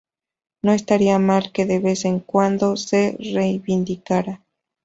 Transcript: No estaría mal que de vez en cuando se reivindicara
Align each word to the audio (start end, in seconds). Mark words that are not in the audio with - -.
No 0.63 0.71
estaría 0.71 1.19
mal 1.19 1.51
que 1.51 1.67
de 1.67 1.77
vez 1.77 2.05
en 2.05 2.21
cuando 2.21 2.75
se 2.75 3.15
reivindicara 3.19 4.41